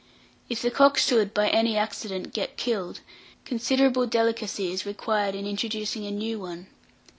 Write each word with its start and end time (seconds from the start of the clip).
If 0.49 0.63
the 0.63 0.71
cock 0.71 0.97
should, 0.97 1.31
by 1.31 1.49
any 1.49 1.77
accident, 1.77 2.33
get 2.33 2.57
killed, 2.57 3.01
considerable 3.45 4.07
delicacy 4.07 4.71
is 4.71 4.83
required 4.83 5.35
in 5.35 5.45
introducing 5.45 6.07
a 6.07 6.09
new 6.11 6.39
one. 6.39 6.65